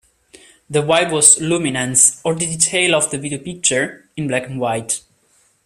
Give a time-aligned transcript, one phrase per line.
[0.67, 4.99] The "Y" was luminance, or the detail of the video picture, in black-and-white.